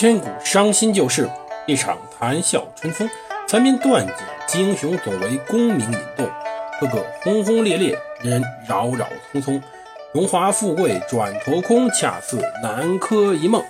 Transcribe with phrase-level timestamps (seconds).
[0.00, 1.28] 千古伤心旧事，
[1.66, 3.10] 一场谈笑春风。
[3.48, 4.06] 残篇断
[4.46, 6.24] 简英雄，总为功名引动。
[6.80, 9.60] 个个轰轰烈烈，人人扰扰匆匆。
[10.12, 13.60] 荣华富贵转头空，恰似南柯一梦。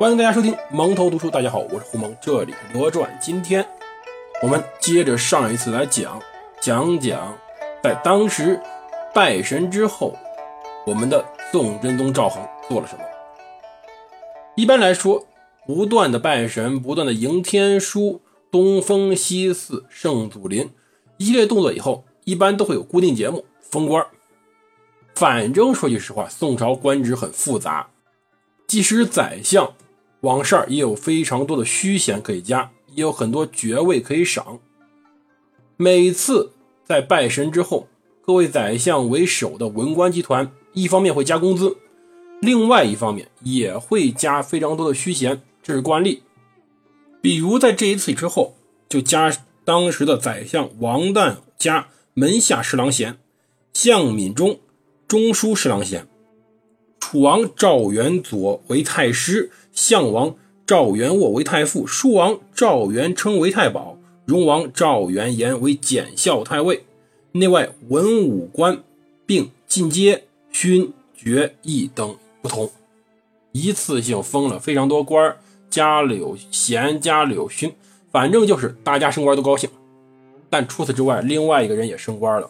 [0.00, 3.08] 欢迎大家收听蒙头读书，大家好，我是胡蒙，这里《罗传》。
[3.20, 3.64] 今天
[4.42, 6.20] 我们接着上一次来讲
[6.60, 7.32] 讲讲，
[7.84, 8.60] 在当时
[9.14, 10.12] 拜神之后，
[10.84, 13.04] 我们的宋真宗赵恒做了什么。
[14.56, 15.24] 一般来说，
[15.66, 18.20] 不断的拜神，不断的迎天书、
[18.50, 20.70] 东风西寺、圣祖林
[21.18, 24.06] 一系列动作以后，一般都会有固定节目封官。
[25.14, 27.88] 反正说句实话，宋朝官职很复杂，
[28.66, 29.74] 即使宰相。
[30.20, 34.58] 往事也有非常多的虚衔可以加，也有很多爵位可以赏。
[35.76, 36.52] 每次
[36.84, 37.86] 在拜神之后，
[38.22, 41.76] 各位宰相为首的文官集团，一方面会加工资，
[42.40, 46.22] 另外一方面也会加非常多的虚衔，这是惯例。
[47.20, 48.54] 比如在这一次之后，
[48.88, 53.18] 就加当时的宰相王旦加门下侍郎衔，
[53.72, 54.60] 向敏中
[55.08, 56.06] 中书侍郎衔。
[57.00, 66.84] 楚王赵元佐为太师，项王赵元沃为太傅，舒王赵元称为太保，荣王赵元言为检校太尉。
[67.32, 68.84] 内外文武官
[69.26, 72.70] 并进阶勋爵一等不同，
[73.50, 75.36] 一次性封了非常多官，
[75.70, 77.74] 加了有衔，加了有勋，
[78.10, 79.68] 反正就是大家升官都高兴。
[80.48, 82.48] 但除此之外，另外一个人也升官了，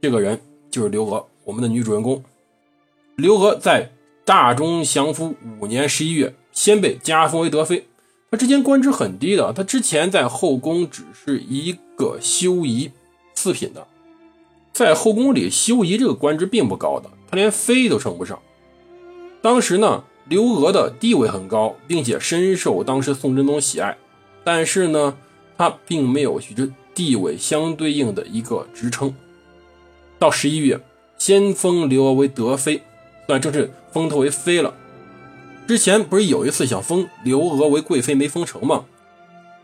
[0.00, 2.22] 这个人就是刘娥，我们的女主人公。
[3.16, 3.90] 刘娥在
[4.24, 7.86] 大中祥符五年十一月，先被加封为德妃。
[8.30, 12.90] 她之前官职很低的，她之前在后宫只是一个修仪
[13.34, 13.86] 四品的，
[14.72, 18.38] 在后宫里修仪这个官职并不高的，她连妃都称不上。
[19.40, 23.96] 当时呢，刘娥的地位很高，并且深受当时宋真宗喜爱，
[24.42, 25.16] 但是呢，
[25.56, 29.14] 她并没有与之地位相对应的一个职称。
[30.18, 30.80] 到十一月，
[31.16, 32.82] 先封刘娥为德妃。
[33.28, 34.72] 算正式封她为妃了。
[35.66, 38.84] 之前不是有一次想封刘娥为贵妃没封成吗？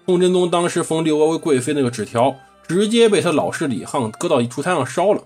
[0.04, 2.36] 宋真宗当时封刘娥为贵妃那个纸条，
[2.66, 5.22] 直接被他老师李沆搁到一烛台上烧了。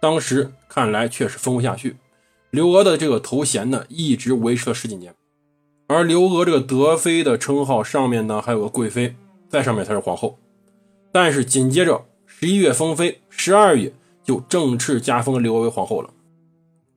[0.00, 1.96] 当时看来确实封不下去。
[2.50, 5.14] 刘娥的这个头衔呢，一直维持了十几年。
[5.86, 9.14] 而刘娥这个德妃的称号上面呢，还有个贵妃，
[9.48, 10.38] 在上面才是皇后。
[11.12, 13.92] 但是紧接着十一月封妃，十二月
[14.24, 16.10] 就正式加封刘娥为皇后了。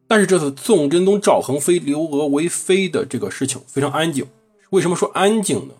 [0.08, 4.26] 但是这次宋真宗赵恒妃刘娥为妃的这个事情非常安静。
[4.72, 5.74] 为什么说安静呢？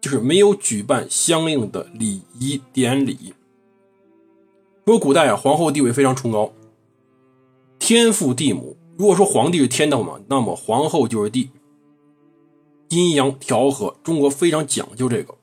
[0.00, 3.34] 就是没有举办相应的礼仪典礼。
[4.86, 6.52] 说古代啊，皇后地位非常崇高，
[7.78, 8.76] 天父地母。
[8.98, 11.50] 如果说皇帝是天的话，那么皇后就是地，
[12.88, 13.94] 阴阳调和。
[14.02, 15.36] 中国非常讲究这个。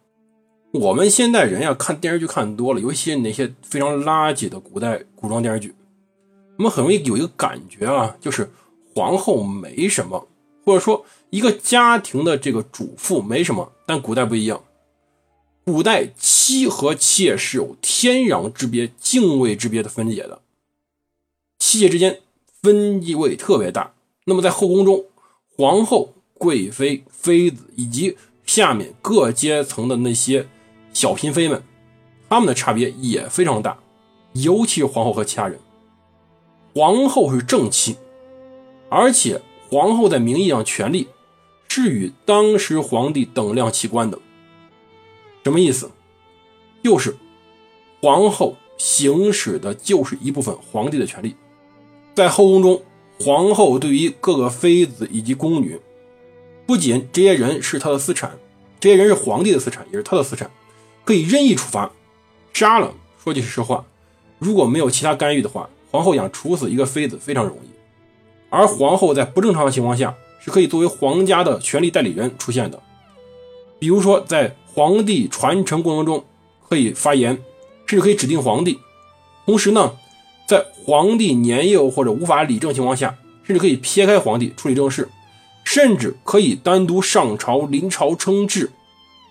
[0.73, 5.73] 我们现代人呀，看电视剧看多了，尤其是那些非常垃圾的古代古装电视剧。
[6.57, 8.51] 我们很容易有一个感觉啊，就是
[8.93, 10.27] 皇后没什么，
[10.65, 13.71] 或者说一个家庭的这个主妇没什么。
[13.85, 14.61] 但古代不一样，
[15.63, 20.41] 古代妻和妾是有天壤之别、敬畏之别的分解的，
[21.59, 22.19] 妻妾之间
[22.65, 23.93] 分地位特别大。
[24.25, 25.05] 那么在后宫中，
[25.55, 30.47] 皇后、贵妃、妃子以及下面各阶层的那些
[30.91, 31.63] 小嫔妃们，
[32.27, 33.77] 他们的差别也非常大，
[34.33, 35.59] 尤其是皇后和其他人。
[36.73, 37.95] 皇后是正妻，
[38.89, 39.39] 而且
[39.69, 41.07] 皇后在名义上权力
[41.69, 44.17] 是与当时皇帝等量齐观的。
[45.43, 45.91] 什么意思？
[46.83, 47.15] 就是
[48.01, 51.35] 皇后行使的就是一部分皇帝的权利。
[52.15, 52.81] 在后宫中，
[53.19, 55.79] 皇后对于各个妃子以及宫女，
[56.65, 58.37] 不仅这些人是她的私产，
[58.79, 60.49] 这些人是皇帝的私产，也是她的私产，
[61.03, 61.91] 可以任意处罚，
[62.53, 62.93] 杀了。
[63.23, 63.85] 说句实话，
[64.39, 65.69] 如果没有其他干预的话。
[65.91, 67.69] 皇后想处死一个妃子非常容易，
[68.49, 72.77] 而皇后在不正常的情况下是可以作为皇家的权力代理人出现的。
[73.79, 76.25] 比如说，在皇帝传承过程中
[76.67, 77.41] 可以发言，
[77.85, 78.77] 甚至可以指定皇帝。
[79.45, 79.93] 同时呢，
[80.47, 85.09] 在皇帝年幼或者无法理政情况下，甚至可以撇开皇帝处理政事，
[85.63, 88.71] 甚至可以单独上朝临朝称制。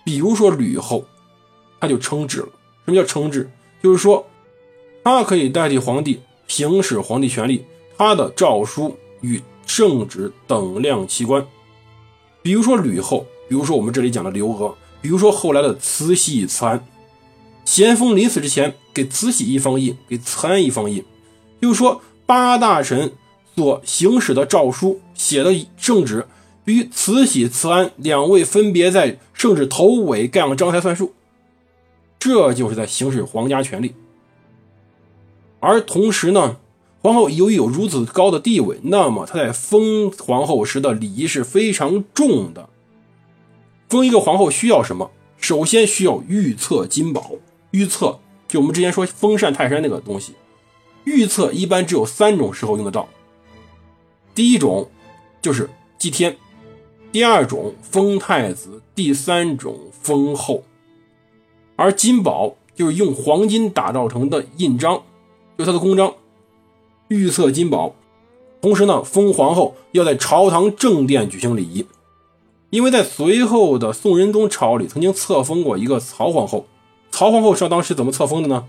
[0.03, 1.05] 比如说吕后，
[1.79, 2.47] 他就称制了。
[2.85, 3.49] 什么叫称制？
[3.81, 4.25] 就是说，
[5.03, 6.19] 他可以代替皇帝。
[6.47, 7.65] 行使皇帝权力，
[7.97, 11.43] 他的诏书与圣旨等量齐观。
[12.43, 16.85] 比如说吕后，比如说我们这里讲的刘娥，比如说后来的慈禧、慈安。
[17.65, 21.03] 咸丰临死之前给慈禧一封印，给慈安一封印，
[21.59, 23.11] 就是说八大臣
[23.55, 26.25] 所行使的诏书写的圣旨
[26.63, 31.13] 必须慈禧、慈安两位分别在圣旨头尾盖上章才算数。
[32.19, 33.93] 这就是在行使皇家权力。
[35.59, 36.57] 而同时呢，
[37.01, 42.69] 皇后由于有如此高的地位，那么她在封皇后时的礼仪是非常重的。
[43.89, 45.11] 封一个皇后需要什么？
[45.37, 47.31] 首先需要御册金宝。
[47.75, 48.17] 预测
[48.47, 50.33] 就我们之前说封禅泰山那个东西。
[51.03, 53.07] 预测一般只有三种时候用得到。
[54.33, 54.89] 第一种
[55.41, 56.37] 就是祭天，
[57.11, 60.63] 第二种封太子，第三种封后。
[61.75, 65.03] 而金宝就是用黄金打造成的印章，
[65.57, 66.13] 就是它的公章。
[67.09, 67.93] 预测金宝，
[68.61, 71.85] 同时呢，封皇后要在朝堂正殿举行礼仪。
[72.71, 76.65] 因为在随后的宋仁宗朝里，曾经册封过一个曹皇后。
[77.17, 78.65] 曹皇后是当时怎么册封的呢？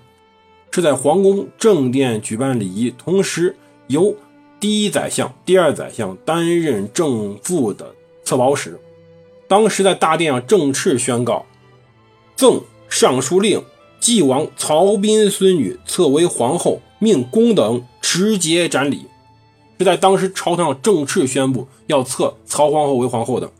[0.70, 3.56] 是在皇宫正殿举办礼仪，同时
[3.88, 4.14] 由
[4.60, 8.78] 第一宰相、第二宰相担任正副的册宝使。
[9.48, 11.44] 当时在大殿上正式宣告：
[12.36, 13.60] 赠尚书令
[13.98, 19.06] 继王曹彬孙女册为皇后，命宫等持节斩礼。
[19.80, 23.50] 是在当时朝堂上正式宣布要册曹皇后为皇后的。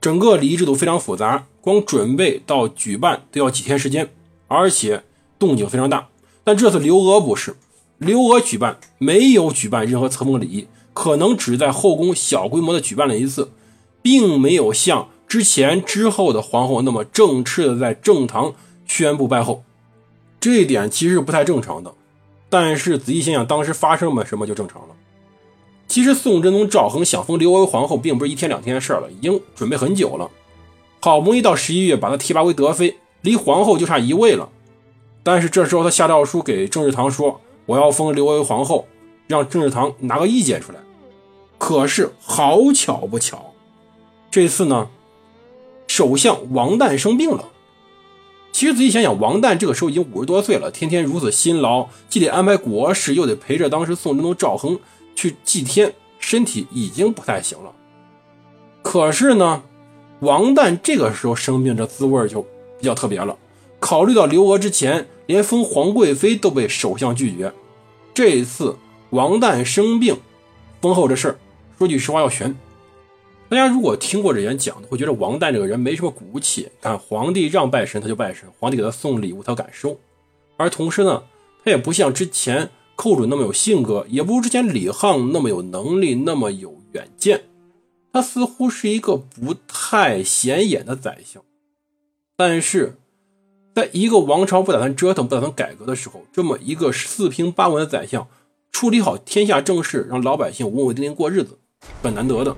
[0.00, 4.10] 整个礼仪制度非常复杂，光准备到举办都要几天时间，
[4.48, 5.04] 而且
[5.38, 6.08] 动静非常大。
[6.44, 7.54] 但这次刘娥不是，
[7.98, 13.52] 刘娥举办没有举办任何册封礼仪，可能只在后宫小规模的举办了一次，
[14.02, 18.54] 并没有像之前之后的皇后那么正式的在正堂
[18.84, 19.62] 宣布拜后。
[20.40, 21.94] 这一点其实不太正常的。
[22.50, 24.88] 但是仔细想想，当时发生了什么就正常了。
[25.86, 30.28] 其实宋真宗赵恒想封刘娥为皇后，并不是一天两天的事了，已经准备很久了。
[31.04, 34.48] 好不容易到十一月把他提拔为德妃，离皇后就差一位了。
[35.24, 38.86] 但是这时候他下诏书给郑世堂说：“我要封刘娥为皇后，
[39.26, 40.78] 让郑世堂拿个意见出来。”
[41.58, 43.52] 可是好巧不巧，
[44.30, 44.88] 这次呢，
[45.88, 47.46] 首相王旦生病了。
[48.52, 54.78] 其实仔细想想，王旦这个时候已经五十多岁了，天天如此辛劳，既得安排国事，又得陪着当时宋真宗赵恒。
[55.14, 57.72] 去祭天，身体已经不太行了。
[58.82, 59.62] 可是呢，
[60.22, 62.40] 王旦这个时候生病，这滋味就
[62.78, 63.36] 比较特别了。
[63.80, 67.52] 考虑到刘娥之前连封皇贵妃都被首相拒绝，
[68.14, 68.76] 这一次
[69.10, 70.16] 王旦生病，
[70.80, 71.36] 封后这事儿，
[71.76, 72.56] 说句实话要悬。
[73.48, 76.68] 大家如果听过这演讲的，会觉得王旦这个人没什么骨气。
[76.80, 79.98] 看皇帝让拜神他就拜神，皇帝给他送礼物他敢收，
[80.56, 81.24] 而同时呢，
[81.64, 82.70] 他也不像之前。
[82.94, 87.42] 寇准那么有性格，也不如之前李沆那么有能力，那么有远见。
[88.12, 91.42] 他似乎是一个不太显眼的宰相，
[92.36, 92.96] 但是，
[93.74, 98.28] 在一个王朝不打算折腾、不打算改革的时候，这么一个四平八稳的宰相，
[98.70, 101.58] 处理好天下政事，让老百姓稳稳定定过日子，
[102.02, 102.54] 很难得的。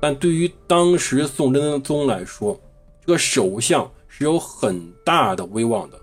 [0.00, 2.60] 但对于当时宋真宗来说，
[3.06, 6.00] 这个首相是有很大的威望的。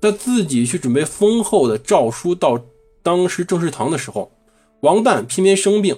[0.00, 2.64] 他自己去准备丰厚的诏书到
[3.02, 4.30] 当时正式堂的时候，
[4.82, 5.96] 王旦偏偏生病。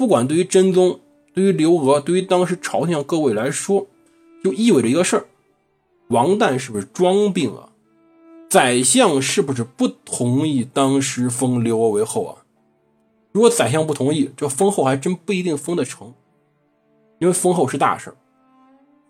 [0.00, 0.98] 不管对于真宗、
[1.34, 3.86] 对于刘娥、对于当时朝廷上各位来说，
[4.42, 5.26] 就意味着一个事儿：
[6.08, 7.68] 王旦是不是装病啊？
[8.48, 12.40] 宰相是不是不同意当时封刘娥为后啊？
[13.32, 16.14] 如果宰相不同意，这封后还真不一定封得成，
[17.18, 18.14] 因为封后是大事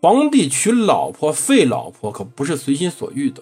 [0.01, 3.41] 皇帝娶老婆、废老婆可不是随心所欲的。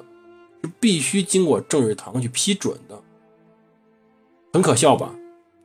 [0.62, 3.02] 是必须经过政治堂去批准的，
[4.54, 5.16] 很可笑吧？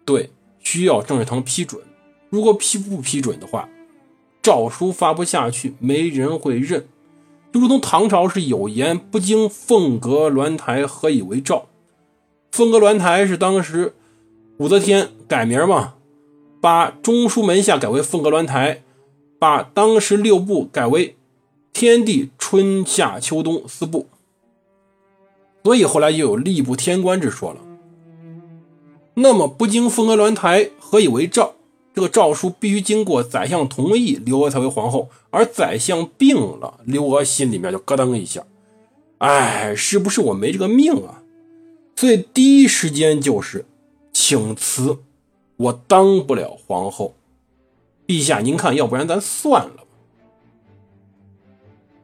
[0.06, 0.30] 对，
[0.75, 1.81] 需要政治堂批准。
[2.31, 3.69] 如果批不批准的话，
[4.43, 6.88] 诏书发不下去，没人会认。
[7.52, 11.66] 就如同唐朝是有言：“不经凤阁鸾台，何以为诏？”
[12.50, 13.95] 凤阁鸾台是当时
[14.57, 15.95] 武则天改名嘛，
[16.61, 18.83] 把中书门下改为凤阁鸾台，
[19.38, 21.14] 把当时六部改为
[21.73, 24.09] 天地春夏秋冬四部。
[25.62, 27.61] 所以后来又有吏部天官之说了。
[29.14, 31.54] 那么不经凤阁鸾台，何以为诏？
[31.94, 35.09] 这个诏书必须经过宰相同意，刘娥才为皇后。
[35.30, 38.44] 而宰相病了，刘娥心里面就咯噔一下，
[39.18, 41.23] 哎，是不是我没这个命啊？
[41.94, 43.64] 所以第一时间就是
[44.12, 44.99] 请辞，
[45.56, 47.14] 我当不了皇后。
[48.06, 49.85] 陛下，您看，要不然咱算了吧。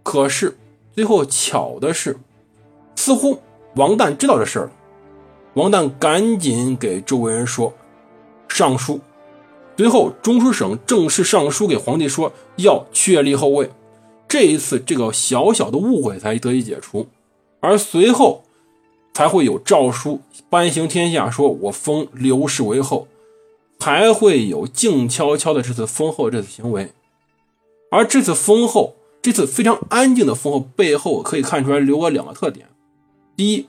[0.05, 0.57] 可是
[0.95, 2.17] 最后巧的是，
[2.95, 3.40] 似乎。
[3.76, 4.73] 王旦知道这事儿了，
[5.54, 7.73] 王旦赶紧给周围人说，
[8.49, 9.00] 上书。
[9.76, 13.71] 随后，中书省正式上书给皇帝说要确立后位。
[14.28, 17.07] 这一次，这个小小的误会才得以解除，
[17.61, 18.45] 而随后
[19.14, 23.09] 才会有诏书颁行天下，说我封刘氏为后。
[23.83, 26.92] 才会有静悄悄的这次封后这次行为。
[27.90, 32.66] 而这次封后，这次非常安静的封后背后，可以看出来刘娥两个特点：
[33.35, 33.66] 第一，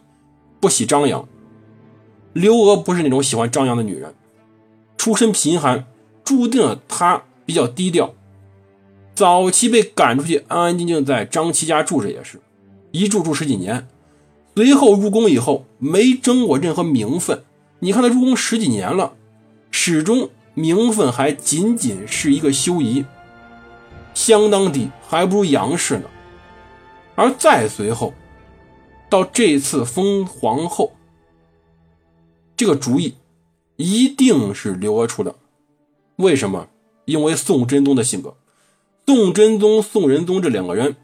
[0.59, 1.25] 不喜张扬。
[2.33, 4.13] 刘娥不是那种喜欢张扬的女人，
[4.97, 5.85] 出身贫寒，
[6.23, 8.13] 注定了她比较低调。
[9.13, 12.39] 早期被赶出去，安安静静在张琪家住着也是，
[12.91, 13.87] 一住住十几年。
[14.55, 17.43] 随后入宫以后，没争过任何名分。
[17.79, 19.13] 你看他入宫十几年了，
[19.69, 23.03] 始终名分还仅仅是一个修仪，
[24.13, 26.05] 相当低，还不如杨氏呢。
[27.15, 28.13] 而再随后，
[29.09, 30.93] 到这次封皇后。
[32.61, 33.15] 这个主意
[33.75, 35.33] 一定是刘娥出的，
[36.17, 36.67] 为什么？
[37.05, 38.35] 因为宋真宗的性格，
[39.03, 40.95] 宋真宗、宋仁宗这两个人，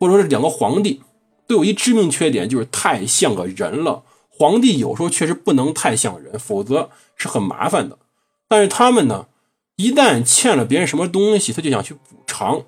[0.00, 1.02] 或者说是两个皇帝，
[1.46, 4.04] 都有一致命缺点，就是太像个人了。
[4.30, 7.98] 皇帝有时候确实不能太像人，否则是很麻烦的。
[8.48, 9.26] 但是他们呢，
[9.76, 12.62] 一旦欠了别人什么东西，他就想去补偿。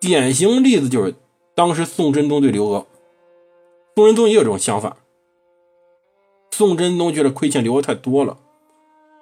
[0.00, 1.14] 典型例子就是
[1.54, 2.84] 当时宋真宗对刘娥，
[3.94, 4.96] 宋仁宗也有这种想法。
[6.62, 8.36] 宋真宗觉得亏欠刘娥太多了，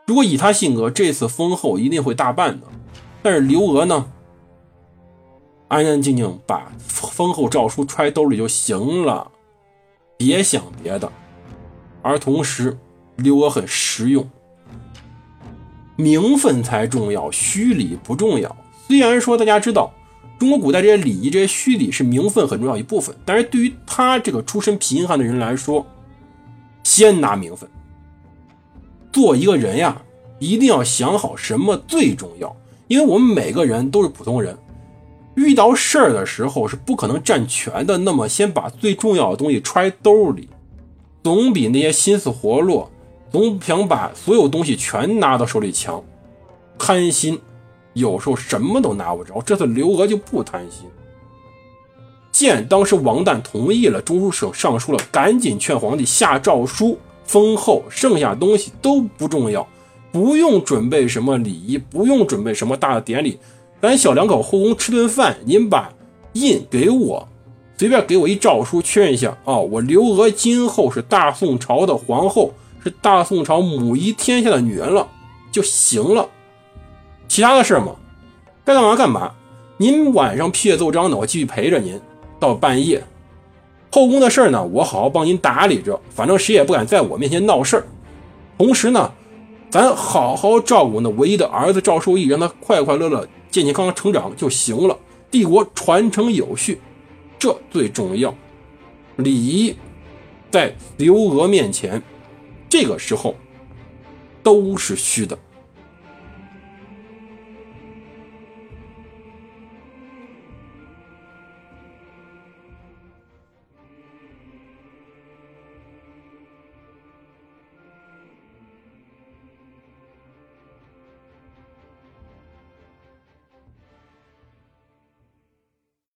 [0.07, 2.67] 如果以他性格，这次封后一定会大办的。
[3.23, 4.13] 但是刘娥呢，
[5.69, 9.31] 安安静静把封后诏书揣兜里就行了，
[10.19, 11.11] 别想别的。
[12.03, 12.77] 而同时，
[13.17, 14.29] 刘娥很实用，
[15.97, 18.55] 名分才重要，虚礼不重要。
[18.87, 19.91] 虽然说大家知道，
[20.39, 25.87] 中国古代这些礼仪、这些虚礼是名分很重要一部分，但是对于他这个出身贫寒的人来说，
[26.91, 27.71] 先拿名分。
[29.13, 30.03] 做一个人呀，
[30.41, 32.57] 一定要想好什么最重要，
[32.89, 34.59] 因为我们每个人都是普通人，
[35.37, 37.97] 遇到事儿的时候是不可能占全的。
[37.99, 40.49] 那么，先把最重要的东西揣兜里，
[41.23, 42.91] 总比那些心思活络、
[43.31, 46.03] 总想把所有东西全拿到手里强。
[46.77, 47.41] 贪心
[47.93, 49.41] 有时候什么都拿不着。
[49.43, 50.89] 这次刘娥就不贪心。
[52.41, 59.69] 见当时王旦同意了，中书省上书了，赶紧劝皇帝下诏书封后，剩下东西都不重要，
[60.11, 63.39] 不用准备什么礼仪，不用准备什么大的典礼，
[63.83, 65.93] 咱小两口后宫吃顿饭，您把
[66.33, 67.29] 印给我，
[67.77, 69.37] 随便给我一诏书确认一下。
[69.45, 75.07] 啊，我刘娥今后是大宋朝的皇后，是大宋朝母仪天下的女人了
[75.53, 76.27] 就行了，
[77.29, 77.95] 其他的事嘛，
[78.65, 79.31] 该干嘛干嘛，
[79.77, 82.01] 您晚上批阅奏章呢，我继续陪着您。
[82.41, 83.05] 到半夜，
[83.93, 86.01] 后宫的事儿呢，我好好帮您打理着。
[86.09, 87.87] 反正谁也不敢在我面前闹事儿。
[88.57, 89.13] 同时呢，
[89.69, 94.99] 咱好好照顾那唯一的儿子赵受益，让他快快乐乐、健健康康成长就行了。
[95.31, 96.81] 帝国传承有序，
[97.39, 98.35] 这最重要。
[99.17, 99.77] 礼仪
[100.51, 102.03] 在刘娥面前，
[102.69, 103.37] 这个时候
[104.43, 105.39] 都是虚的。